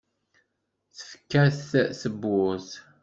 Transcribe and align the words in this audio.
Tefka-t 0.95 1.71
tebburt. 2.01 2.69